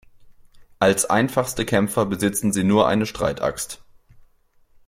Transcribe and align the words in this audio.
Als 0.79 1.05
einfachste 1.07 1.63
Kämpfer 1.63 2.07
besitzen 2.07 2.51
sie 2.51 2.63
nur 2.63 2.87
eine 2.87 3.05
Streitaxt. 3.05 3.83